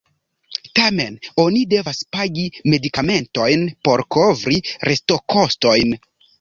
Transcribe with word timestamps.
Tamen 0.79 1.19
oni 1.43 1.61
devas 1.73 1.99
pagi 2.17 2.47
medikamentojn 2.75 3.69
por 3.89 4.05
kovri 4.19 4.61
restokostojn. 4.93 5.97